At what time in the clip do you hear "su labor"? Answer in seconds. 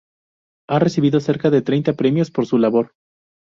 2.47-2.95